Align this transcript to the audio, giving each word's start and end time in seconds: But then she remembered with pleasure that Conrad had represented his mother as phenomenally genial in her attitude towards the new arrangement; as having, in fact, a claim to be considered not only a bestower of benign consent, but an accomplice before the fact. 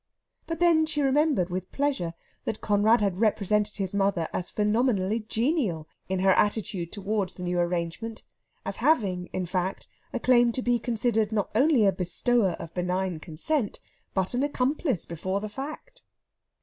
But 0.47 0.57
then 0.59 0.87
she 0.87 1.03
remembered 1.03 1.51
with 1.51 1.71
pleasure 1.71 2.15
that 2.45 2.59
Conrad 2.59 3.01
had 3.01 3.19
represented 3.19 3.77
his 3.77 3.93
mother 3.93 4.27
as 4.33 4.49
phenomenally 4.49 5.19
genial 5.19 5.87
in 6.09 6.21
her 6.21 6.31
attitude 6.31 6.91
towards 6.91 7.35
the 7.35 7.43
new 7.43 7.59
arrangement; 7.59 8.23
as 8.65 8.77
having, 8.77 9.27
in 9.27 9.45
fact, 9.45 9.87
a 10.11 10.19
claim 10.19 10.51
to 10.53 10.63
be 10.63 10.79
considered 10.79 11.31
not 11.31 11.51
only 11.53 11.85
a 11.85 11.91
bestower 11.91 12.53
of 12.53 12.73
benign 12.73 13.19
consent, 13.19 13.79
but 14.15 14.33
an 14.33 14.41
accomplice 14.41 15.05
before 15.05 15.39
the 15.39 15.49
fact. 15.49 16.01